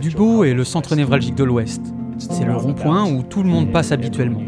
[0.00, 1.82] Dubot est le centre névralgique de l'Ouest.
[2.18, 4.40] C'est le rond-point où tout le monde passe habituellement.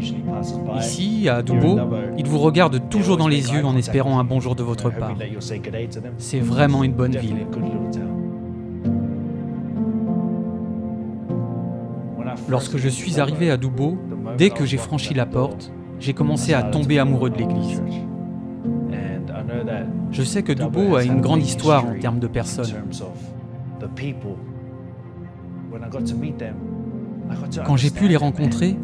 [0.77, 1.79] Ici, à Dubot,
[2.17, 5.15] ils vous regardent toujours dans les yeux en espérant un bonjour de votre part.
[6.17, 7.45] C'est vraiment une bonne ville.
[12.47, 13.97] Lorsque je suis arrivé à Dubot,
[14.37, 17.83] dès que j'ai franchi la porte, j'ai commencé à tomber amoureux de l'église.
[20.11, 22.73] Je sais que Dubot a une grande histoire en termes de personnes.
[27.65, 28.75] Quand j'ai pu les rencontrer,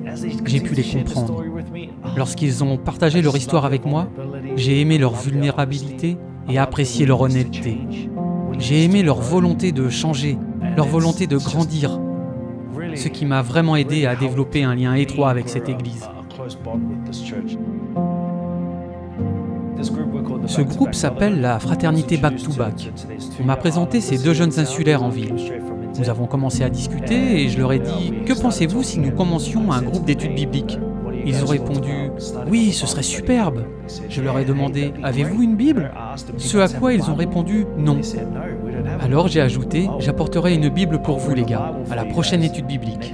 [0.46, 1.44] j'ai pu les comprendre.
[2.16, 4.08] Lorsqu'ils ont partagé leur histoire avec moi,
[4.56, 6.18] j'ai aimé leur vulnérabilité
[6.50, 7.80] et apprécié leur honnêteté.
[8.60, 10.38] J'ai aimé leur volonté de changer,
[10.78, 12.00] leur volonté de grandir,
[12.96, 16.08] ce qui m'a vraiment aidé à développer un lien étroit avec cette Église.
[20.48, 22.92] Ce groupe s'appelle la Fraternité Back to Back.
[23.40, 25.36] On m'a présenté ces deux jeunes insulaires en ville.
[25.98, 29.72] Nous avons commencé à discuter et je leur ai dit Que pensez-vous si nous commencions
[29.72, 30.78] un groupe d'études bibliques?
[31.26, 32.12] Ils ont répondu
[32.48, 33.66] Oui, ce serait superbe.
[34.10, 35.92] Je leur ai demandé Avez-vous une Bible?
[36.38, 38.00] Ce à quoi ils ont répondu Non.
[39.02, 43.14] Alors j'ai ajouté J'apporterai une Bible pour vous, les gars, à la prochaine étude biblique.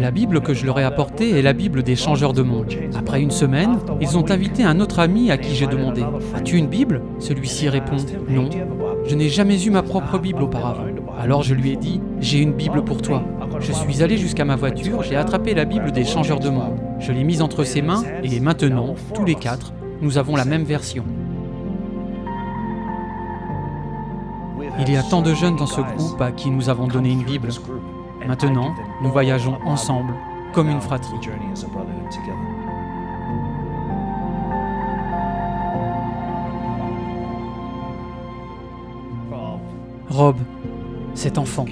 [0.00, 2.72] La Bible que je leur ai apportée est la Bible des changeurs de monde.
[2.96, 6.68] Après une semaine, ils ont invité un autre ami à qui j'ai demandé As-tu une
[6.68, 7.02] Bible?
[7.18, 7.96] Celui-ci répond
[8.28, 8.48] Non.
[9.06, 10.84] Je n'ai jamais eu ma propre Bible auparavant.
[11.18, 13.24] Alors je lui ai dit J'ai une Bible pour toi.
[13.60, 16.78] Je suis allé jusqu'à ma voiture, j'ai attrapé la Bible des changeurs de monde.
[17.00, 20.64] Je l'ai mise entre ses mains et maintenant, tous les quatre, nous avons la même
[20.64, 21.04] version.
[24.80, 27.24] Il y a tant de jeunes dans ce groupe à qui nous avons donné une
[27.24, 27.48] Bible.
[28.28, 30.12] Maintenant, nous voyageons ensemble
[30.52, 31.16] comme une fratrie.
[40.10, 40.36] Rob,
[41.14, 41.64] cet enfant,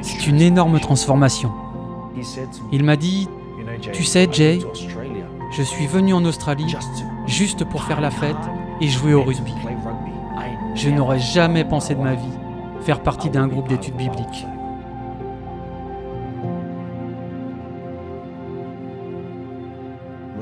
[0.00, 1.52] c'est une énorme transformation.
[2.72, 3.28] Il m'a dit,
[3.92, 4.60] tu sais Jay,
[5.52, 6.74] je suis venu en Australie
[7.26, 8.34] juste pour faire la fête
[8.80, 9.52] et jouer au rugby.
[10.74, 12.38] Je n'aurais jamais pensé de ma vie
[12.82, 14.46] faire partie d'un groupe d'études bibliques.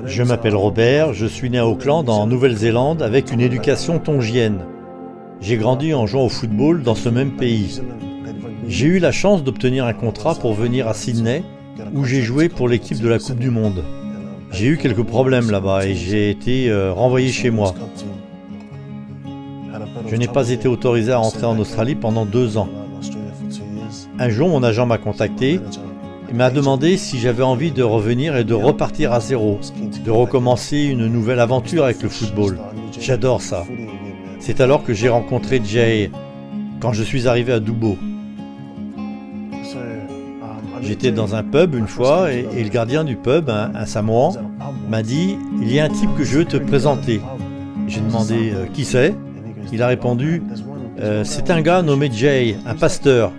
[0.05, 4.65] Je m'appelle Robert, je suis né à Auckland en Nouvelle-Zélande avec une éducation tongienne.
[5.41, 7.81] J'ai grandi en jouant au football dans ce même pays.
[8.69, 11.43] J'ai eu la chance d'obtenir un contrat pour venir à Sydney
[11.93, 13.85] où j'ai joué pour l'équipe de la Coupe du Monde.
[14.53, 17.75] J'ai eu quelques problèmes là-bas et j'ai été euh, renvoyé chez moi.
[20.09, 22.69] Je n'ai pas été autorisé à rentrer en Australie pendant deux ans.
[24.19, 25.61] Un jour, mon agent m'a contacté
[26.29, 29.59] et m'a demandé si j'avais envie de revenir et de repartir à zéro,
[30.05, 32.59] de recommencer une nouvelle aventure avec le football.
[32.99, 33.65] J'adore ça.
[34.39, 36.11] C'est alors que j'ai rencontré Jay
[36.81, 37.97] quand je suis arrivé à Dubo.
[40.83, 44.35] J'étais dans un pub une fois et, le gardien du pub, un, un Samoan,
[44.89, 47.21] m'a dit Il y a un type que je veux te présenter.
[47.89, 49.15] J'ai demandé euh, qui c'est
[49.73, 50.43] il a répondu
[51.01, 53.33] euh, C'est un gars nommé Jay, un pasteur.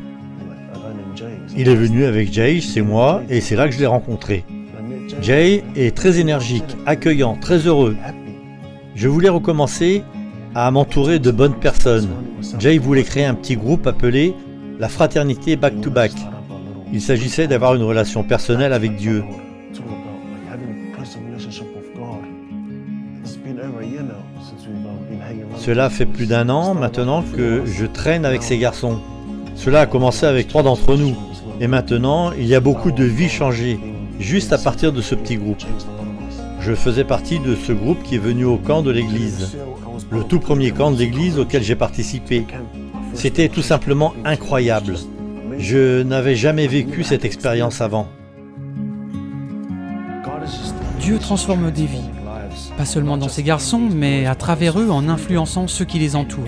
[1.56, 4.46] Il est venu avec Jay, c'est moi, et c'est là que je l'ai rencontré.
[5.22, 7.96] Jay est très énergique, accueillant, très heureux.
[8.96, 10.04] Je voulais recommencer
[10.54, 12.10] à m'entourer de bonnes personnes.
[12.60, 14.36] Jay voulait créer un petit groupe appelé
[14.80, 16.12] la fraternité Back to Back.
[16.94, 19.24] Il s'agissait d'avoir une relation personnelle avec Dieu.
[25.68, 29.02] Cela fait plus d'un an maintenant que je traîne avec ces garçons.
[29.54, 31.14] Cela a commencé avec trois d'entre nous.
[31.60, 33.78] Et maintenant, il y a beaucoup de vies changées,
[34.18, 35.62] juste à partir de ce petit groupe.
[36.62, 39.58] Je faisais partie de ce groupe qui est venu au camp de l'église.
[40.10, 42.46] Le tout premier camp de l'église auquel j'ai participé.
[43.14, 44.96] C'était tout simplement incroyable.
[45.60, 48.08] Je n'avais jamais vécu cette expérience avant.
[51.02, 52.10] Dieu transforme des vies.
[52.78, 56.46] Pas seulement dans ces garçons, mais à travers eux en influençant ceux qui les entourent.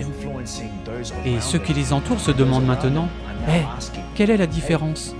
[1.24, 3.08] Et ceux qui les entourent se demandent maintenant,
[3.48, 3.62] Hé,
[4.14, 5.14] quelle est la différence?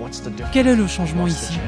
[0.52, 1.58] Quel est le changement ici?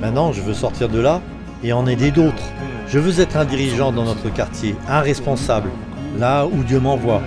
[0.00, 1.20] Maintenant, je veux sortir de là
[1.62, 2.42] et en aider d'autres.
[2.88, 5.70] Je veux être un dirigeant dans notre quartier, un responsable,
[6.18, 7.20] là où Dieu m'envoie.